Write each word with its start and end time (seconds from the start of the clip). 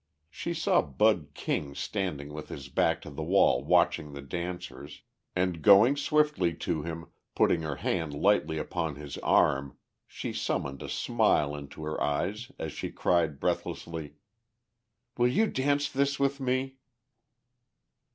She 0.31 0.55
saw 0.55 0.81
Bud 0.81 1.27
King 1.35 1.75
standing 1.75 2.33
with 2.33 2.49
his 2.49 2.69
back 2.69 3.03
to 3.03 3.11
the 3.11 3.21
wall 3.21 3.63
watching 3.63 4.13
the 4.13 4.21
dancers, 4.23 5.03
and 5.35 5.61
going 5.61 5.95
swiftly 5.95 6.55
to 6.55 6.81
him, 6.81 7.09
putting 7.35 7.61
her 7.61 7.75
hand 7.75 8.15
lightly 8.15 8.57
upon 8.57 8.95
his 8.95 9.19
arm, 9.19 9.77
she 10.07 10.33
summoned 10.33 10.81
a 10.81 10.89
smile 10.89 11.55
into 11.55 11.83
her 11.83 12.01
eyes 12.01 12.51
as 12.57 12.71
she 12.73 12.89
cried 12.89 13.39
breathlessly: 13.39 14.15
"Will 15.19 15.27
you 15.27 15.45
dance 15.45 15.87
this 15.87 16.19
with 16.19 16.39
me?" 16.39 16.77